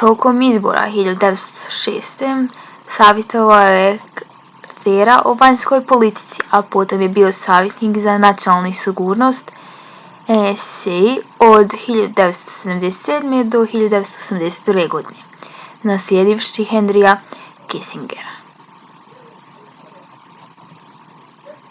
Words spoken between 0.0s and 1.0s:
tokom izbora